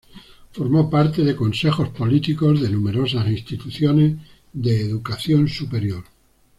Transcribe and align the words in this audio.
Formó 0.51 0.89
parte 0.89 1.23
de 1.23 1.35
consejos 1.35 1.89
políticos 1.89 2.59
de 2.59 2.71
numerosas 2.71 3.27
instituciones 3.29 4.15
de 4.51 4.81
educación 4.81 5.47
superior. 5.47 6.03